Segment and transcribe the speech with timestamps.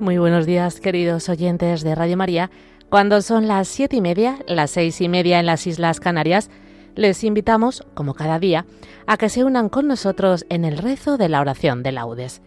[0.00, 2.50] Muy buenos días, queridos oyentes de Radio María.
[2.88, 6.48] Cuando son las siete y media, las seis y media en las Islas Canarias,
[6.94, 8.64] les invitamos, como cada día,
[9.06, 12.40] a que se unan con nosotros en el rezo de la oración de laudes.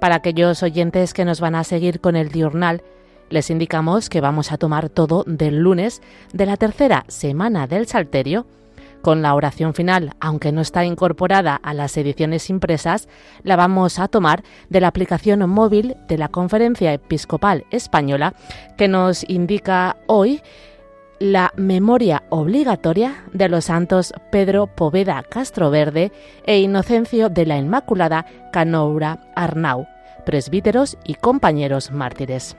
[0.00, 2.84] Para aquellos oyentes que nos van a seguir con el diurnal,
[3.28, 6.00] les indicamos que vamos a tomar todo del lunes
[6.32, 8.46] de la tercera semana del Salterio,
[9.02, 13.08] con la oración final, aunque no está incorporada a las ediciones impresas,
[13.42, 18.34] la vamos a tomar de la aplicación móvil de la Conferencia Episcopal Española,
[18.76, 20.42] que nos indica hoy
[21.18, 26.12] la memoria obligatoria de los santos Pedro Poveda Castroverde
[26.44, 29.86] e Inocencio de la Inmaculada Canoura Arnau,
[30.24, 32.56] presbíteros y compañeros mártires.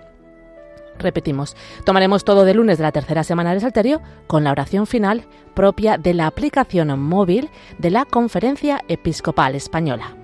[0.99, 1.55] Repetimos,
[1.85, 5.97] tomaremos todo de lunes de la tercera semana del Salterio con la oración final propia
[5.97, 10.18] de la aplicación móvil de la Conferencia Episcopal Española.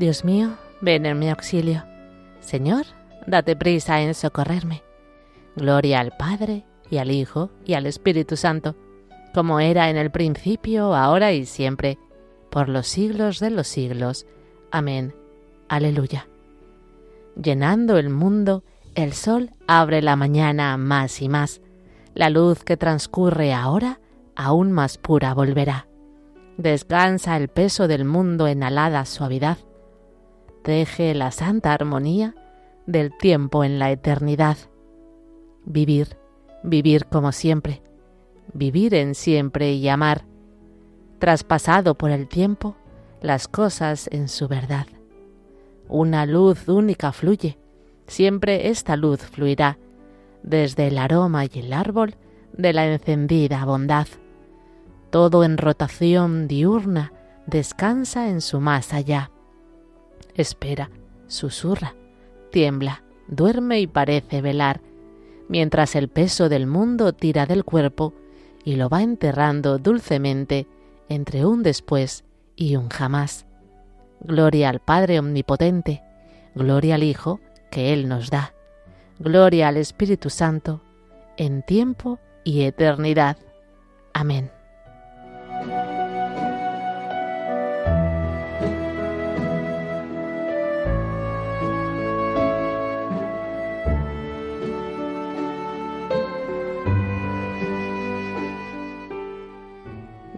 [0.00, 1.84] Dios mío, ven en mi auxilio.
[2.40, 2.86] Señor,
[3.26, 4.82] date prisa en socorrerme.
[5.56, 8.76] Gloria al Padre, y al Hijo, y al Espíritu Santo,
[9.34, 11.98] como era en el principio, ahora y siempre,
[12.50, 14.24] por los siglos de los siglos.
[14.70, 15.14] Amén.
[15.68, 16.28] Aleluya.
[17.36, 18.64] Llenando el mundo,
[18.94, 21.60] el sol abre la mañana más y más.
[22.14, 24.00] La luz que transcurre ahora,
[24.34, 25.88] aún más pura volverá.
[26.56, 29.58] Descansa el peso del mundo en alada suavidad
[30.62, 32.34] teje la santa armonía
[32.86, 34.56] del tiempo en la eternidad.
[35.64, 36.16] Vivir,
[36.62, 37.82] vivir como siempre,
[38.52, 40.24] vivir en siempre y amar,
[41.18, 42.76] traspasado por el tiempo
[43.20, 44.86] las cosas en su verdad.
[45.88, 47.58] Una luz única fluye,
[48.06, 49.78] siempre esta luz fluirá,
[50.42, 52.14] desde el aroma y el árbol
[52.52, 54.06] de la encendida bondad.
[55.10, 57.12] Todo en rotación diurna
[57.46, 59.30] descansa en su más allá
[60.34, 60.90] espera,
[61.26, 61.94] susurra,
[62.50, 64.80] tiembla, duerme y parece velar,
[65.48, 68.14] mientras el peso del mundo tira del cuerpo
[68.64, 70.66] y lo va enterrando dulcemente
[71.08, 72.24] entre un después
[72.56, 73.46] y un jamás.
[74.20, 76.02] Gloria al Padre Omnipotente,
[76.54, 78.52] gloria al Hijo que Él nos da,
[79.18, 80.82] gloria al Espíritu Santo,
[81.36, 83.38] en tiempo y eternidad.
[84.12, 84.50] Amén.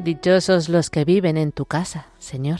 [0.02, 2.58] Dichosos los que viven en tu casa, Señor.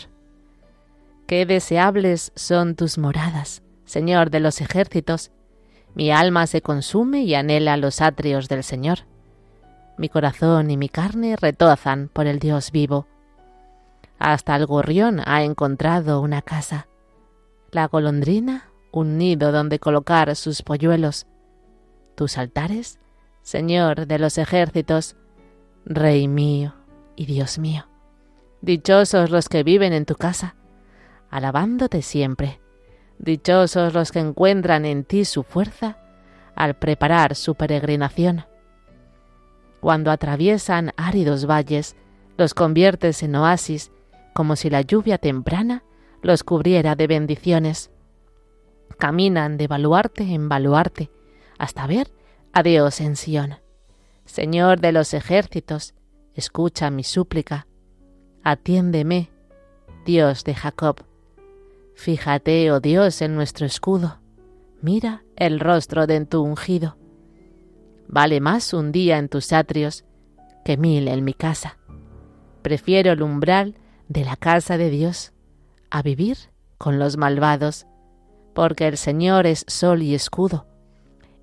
[1.26, 5.32] Qué deseables son tus moradas, Señor de los ejércitos.
[5.96, 9.00] Mi alma se consume y anhela los atrios del Señor.
[9.98, 13.08] Mi corazón y mi carne retozan por el Dios vivo.
[14.20, 16.86] Hasta el gorrión ha encontrado una casa,
[17.72, 21.26] la golondrina un nido donde colocar sus polluelos.
[22.14, 23.00] Tus altares,
[23.42, 25.16] Señor de los ejércitos,
[25.84, 26.74] Rey mío
[27.16, 27.86] y Dios mío.
[28.60, 30.56] Dichosos los que viven en tu casa,
[31.30, 32.60] alabándote siempre.
[33.18, 35.98] Dichosos los que encuentran en ti su fuerza
[36.54, 38.44] al preparar su peregrinación.
[39.80, 41.96] Cuando atraviesan áridos valles,
[42.36, 43.90] los conviertes en oasis,
[44.32, 45.82] como si la lluvia temprana
[46.22, 47.90] los cubriera de bendiciones.
[48.98, 51.10] Caminan de baluarte en baluarte,
[51.58, 52.12] hasta ver
[52.52, 53.56] a Dios en Sión.
[54.24, 55.94] Señor de los ejércitos,
[56.34, 57.66] escucha mi súplica,
[58.42, 59.30] atiéndeme,
[60.04, 61.04] Dios de Jacob.
[61.94, 64.18] Fíjate, oh Dios, en nuestro escudo,
[64.80, 66.96] mira el rostro de tu ungido.
[68.08, 70.04] Vale más un día en tus atrios
[70.64, 71.78] que mil en mi casa.
[72.62, 73.76] Prefiero el umbral
[74.08, 75.32] de la casa de Dios
[75.90, 76.36] a vivir
[76.78, 77.86] con los malvados,
[78.54, 80.66] porque el Señor es sol y escudo.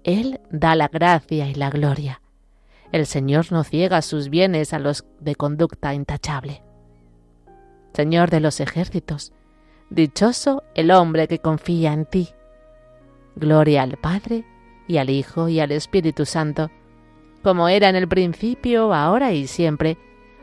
[0.03, 2.21] Él da la gracia y la gloria.
[2.91, 6.63] El Señor no ciega sus bienes a los de conducta intachable.
[7.93, 9.33] Señor de los ejércitos,
[9.89, 12.29] dichoso el hombre que confía en ti.
[13.35, 14.45] Gloria al Padre,
[14.87, 16.71] y al Hijo, y al Espíritu Santo,
[17.43, 19.97] como era en el principio, ahora y siempre,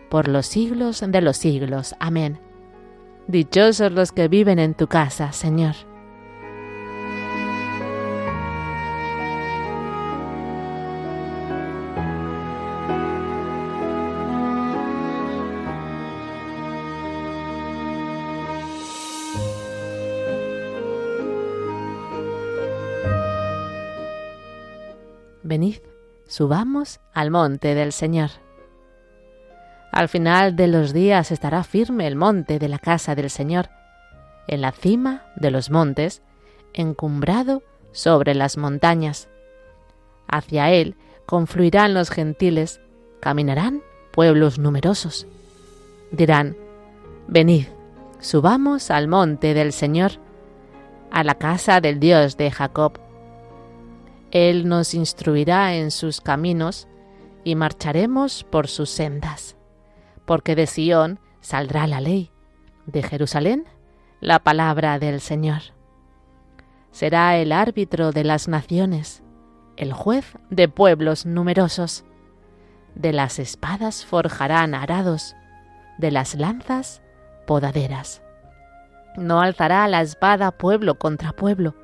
[0.09, 1.95] por los siglos de los siglos.
[1.99, 2.39] Amén.
[3.27, 5.75] Dichosos los que viven en tu casa, Señor.
[25.47, 25.77] Venid,
[26.27, 28.31] subamos al monte del Señor.
[29.93, 33.71] Al final de los días estará firme el monte de la casa del Señor,
[34.49, 36.21] en la cima de los montes,
[36.75, 37.63] encumbrado
[37.93, 39.29] sobre las montañas.
[40.27, 40.97] Hacia él
[41.27, 42.81] confluirán los gentiles,
[43.21, 45.29] caminarán pueblos numerosos.
[46.11, 46.57] Dirán,
[47.29, 47.67] Venid,
[48.19, 50.13] subamos al monte del Señor,
[51.13, 53.06] a la casa del Dios de Jacob.
[54.37, 56.89] Él nos instruirá en sus caminos
[57.43, 59.57] y marcharemos por sus sendas
[60.27, 62.31] porque de Sión saldrá la ley,
[62.85, 63.65] de Jerusalén
[64.21, 65.63] la palabra del Señor.
[66.91, 69.23] Será el árbitro de las naciones,
[69.77, 72.05] el juez de pueblos numerosos.
[72.95, 75.37] De las espadas forjarán arados,
[75.99, 77.03] de las lanzas
[77.47, 78.23] podaderas.
[79.17, 81.75] No alzará la espada pueblo contra pueblo,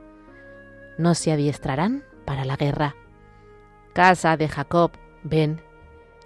[0.99, 2.97] no se adiestrarán para la guerra.
[3.93, 4.93] Casa de Jacob,
[5.23, 5.61] ven,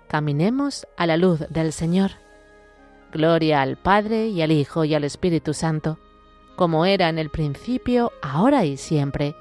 [0.09, 2.13] caminemos a la luz del Señor.
[3.13, 5.99] Gloria al Padre y al Hijo y al Espíritu Santo,
[6.57, 9.35] como era en el principio, ahora y siempre,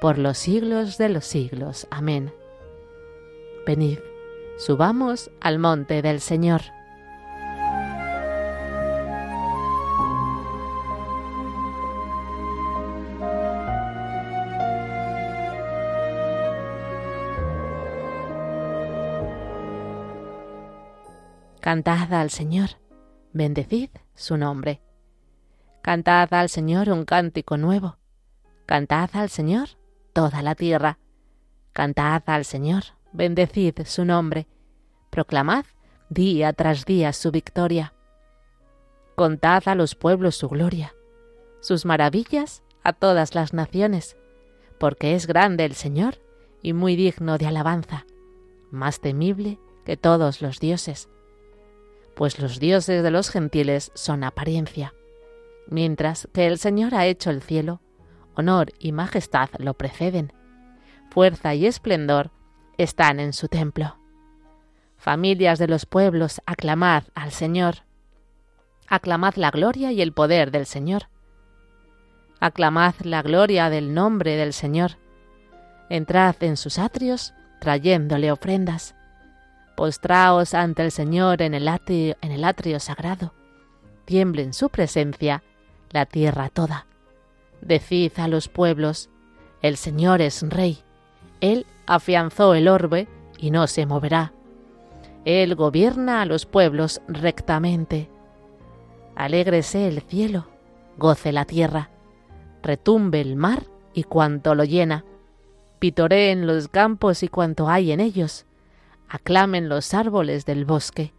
[0.00, 1.86] por los siglos de los siglos.
[1.90, 2.32] Amén.
[3.66, 3.98] Venid,
[4.56, 6.62] subamos al monte del Señor.
[21.60, 22.70] Cantad al Señor,
[23.32, 24.80] bendecid su nombre.
[25.82, 27.96] Cantad al Señor un cántico nuevo.
[28.64, 29.70] Cantad al Señor
[30.12, 30.98] toda la tierra.
[31.72, 34.46] Cantad al Señor, bendecid su nombre.
[35.10, 35.64] Proclamad
[36.08, 37.92] día tras día su victoria.
[39.16, 40.94] Contad a los pueblos su gloria,
[41.60, 44.16] sus maravillas a todas las naciones,
[44.78, 46.20] porque es grande el Señor
[46.62, 48.06] y muy digno de alabanza,
[48.70, 51.08] más temible que todos los dioses
[52.18, 54.92] pues los dioses de los gentiles son apariencia,
[55.68, 57.80] mientras que el Señor ha hecho el cielo,
[58.34, 60.32] honor y majestad lo preceden,
[61.10, 62.32] fuerza y esplendor
[62.76, 63.98] están en su templo.
[64.96, 67.84] Familias de los pueblos, aclamad al Señor,
[68.88, 71.10] aclamad la gloria y el poder del Señor,
[72.40, 74.98] aclamad la gloria del nombre del Señor,
[75.88, 78.96] entrad en sus atrios trayéndole ofrendas
[79.78, 83.32] Postraos ante el Señor en el, atrio, sagrado.
[84.06, 85.44] Tiemble en su presencia
[85.92, 86.88] la tierra toda.
[87.60, 89.08] Decid a los pueblos,
[89.62, 90.82] el Señor es rey.
[91.40, 93.06] Él afianzó el orbe
[93.38, 94.32] y no se moverá.
[95.24, 98.10] Él gobierna a los pueblos rectamente.
[99.14, 100.48] Alégrese el cielo,
[100.96, 101.88] goce la tierra,
[102.64, 103.62] retumbe el mar
[103.94, 105.04] y cuanto lo llena,
[105.78, 108.44] pitoreen los campos y cuanto hay en ellos,
[109.08, 111.14] aclamen los árboles del bosque.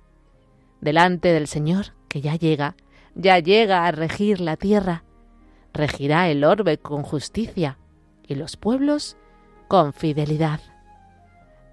[0.82, 2.76] Delante del Señor, que ya llega,
[3.16, 5.04] ya llega a regir la tierra,
[5.74, 7.78] regirá el orbe con justicia
[8.28, 9.18] y los pueblos
[9.68, 10.62] con fidelidad.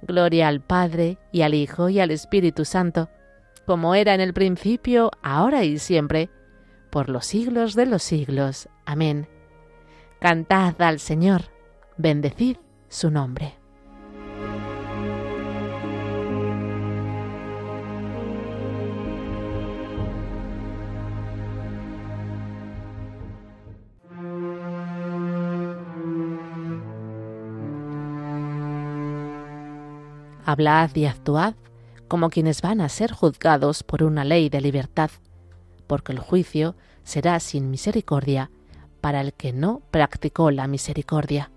[0.03, 3.09] Gloria al Padre y al Hijo y al Espíritu Santo,
[3.65, 6.31] como era en el principio, ahora y siempre,
[6.91, 8.69] por los siglos de los siglos.
[8.85, 9.29] Amén.
[10.21, 11.43] Cantad al Señor,
[11.97, 12.57] bendecid
[12.89, 13.56] su nombre.
[30.49, 31.55] Hablad y actuad
[32.07, 35.11] como quienes van a ser juzgados por una ley de libertad,
[35.89, 38.53] porque el juicio será sin misericordia
[39.01, 41.51] para el que no practicó la misericordia.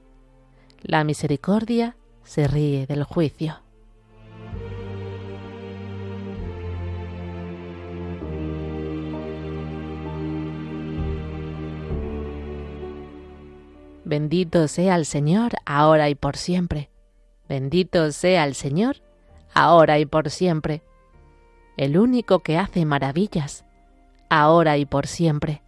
[0.82, 3.60] La misericordia se ríe del juicio.
[14.04, 16.89] Bendito sea el Señor ahora y por siempre
[17.50, 18.98] Bendito sea el Señor,
[19.56, 20.84] ahora y por siempre,
[21.78, 23.66] el único que hace maravillas,
[24.30, 25.64] ahora y por siempre.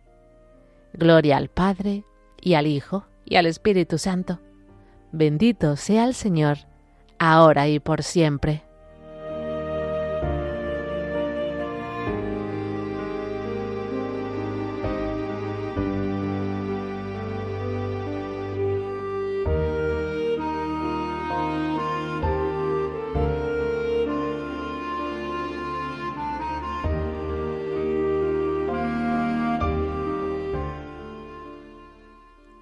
[0.93, 2.05] Gloria al Padre,
[2.39, 4.39] y al Hijo, y al Espíritu Santo.
[5.11, 6.59] Bendito sea el Señor,
[7.17, 8.63] ahora y por siempre.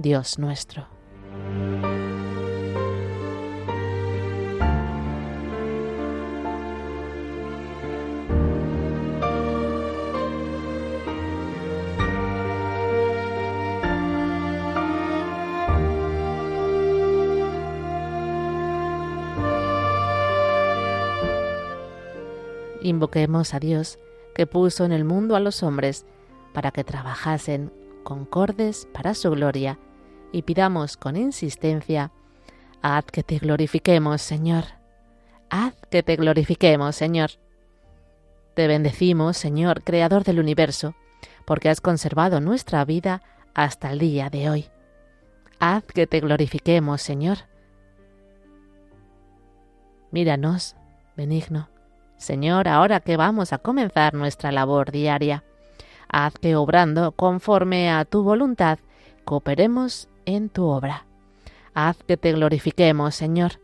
[0.00, 0.86] Dios nuestro.
[22.80, 23.98] Invoquemos a Dios,
[24.36, 26.06] que puso en el mundo a los hombres,
[26.54, 27.72] para que trabajasen
[28.08, 29.78] concordes para su gloria,
[30.32, 32.12] y pidamos con insistencia,
[32.80, 34.64] Haz que te glorifiquemos, Señor.
[35.50, 37.30] Haz que te glorifiquemos, Señor.
[38.54, 40.94] Te bendecimos, Señor, Creador del universo,
[41.44, 43.22] porque has conservado nuestra vida
[43.54, 44.70] hasta el día de hoy.
[45.58, 47.38] Haz que te glorifiquemos, Señor.
[50.12, 50.76] Míranos,
[51.16, 51.68] benigno,
[52.16, 55.44] Señor, ahora que vamos a comenzar nuestra labor diaria,
[56.08, 58.78] haz que obrando conforme a tu voluntad,
[59.24, 61.06] cooperemos en tu obra.
[61.72, 63.60] Haz que te glorifiquemos, Señor,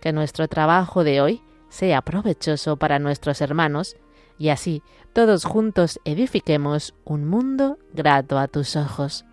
[0.00, 3.96] que nuestro trabajo de hoy sea provechoso para nuestros hermanos,
[4.38, 9.24] y así todos juntos edifiquemos un mundo grato a tus ojos.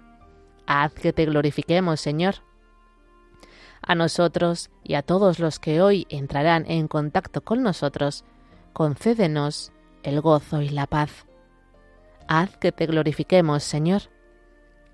[0.66, 2.36] Haz que te glorifiquemos, Señor.
[3.84, 8.26] A nosotros y a todos los que hoy entrarán en contacto con nosotros,
[8.74, 11.28] concédenos el gozo y la paz.
[12.28, 14.02] Haz que te glorifiquemos, Señor,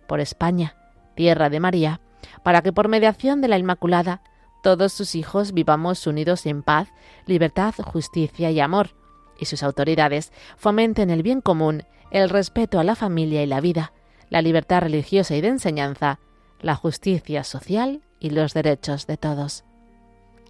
[0.07, 0.75] por España,
[1.15, 2.01] tierra de María,
[2.43, 4.21] para que por mediación de la Inmaculada
[4.61, 6.89] todos sus hijos vivamos unidos en paz,
[7.25, 8.91] libertad, justicia y amor,
[9.39, 13.91] y sus autoridades fomenten el bien común, el respeto a la familia y la vida,
[14.29, 16.19] la libertad religiosa y de enseñanza,
[16.59, 19.63] la justicia social y los derechos de todos.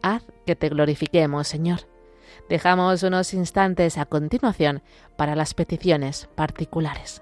[0.02, 1.88] Haz que te glorifiquemos, Señor.
[2.50, 4.82] Dejamos unos instantes a continuación
[5.16, 7.22] para las peticiones particulares.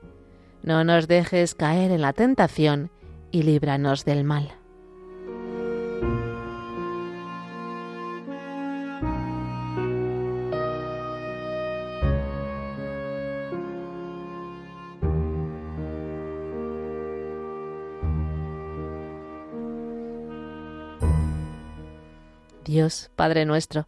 [0.63, 2.91] No nos dejes caer en la tentación,
[3.31, 4.53] y líbranos del mal.
[22.63, 23.87] Dios, Padre nuestro,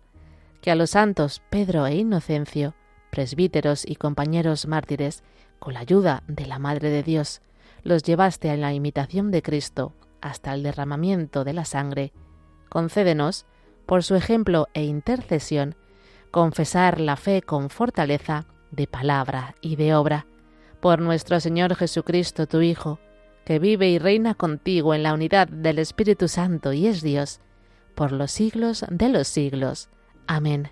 [0.61, 2.73] que a los santos Pedro e Inocencio,
[3.13, 5.24] presbíteros y compañeros mártires,
[5.60, 7.43] con la ayuda de la Madre de Dios,
[7.84, 12.12] los llevaste a la imitación de Cristo hasta el derramamiento de la sangre,
[12.70, 13.46] concédenos,
[13.86, 15.75] por su ejemplo e intercesión,
[16.32, 20.25] confesar la fe con fortaleza de palabra y de obra,
[20.79, 22.98] por nuestro Señor Jesucristo, tu Hijo,
[23.46, 27.41] que vive y reina contigo en la unidad del Espíritu Santo y es Dios,
[27.93, 29.91] por los siglos de los siglos.
[30.25, 30.72] Amén.